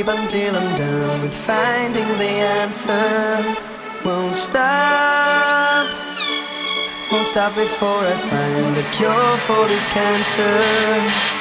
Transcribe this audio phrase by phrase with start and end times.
[0.00, 3.60] Sleep until I'm done with finding the answer.
[4.02, 5.84] Won't stop,
[7.12, 11.39] won't stop before I find a cure for this cancer.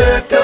[0.00, 0.39] circle.